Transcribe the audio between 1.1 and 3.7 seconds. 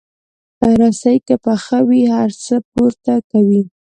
که پخه وي، هر څه پورته کوي.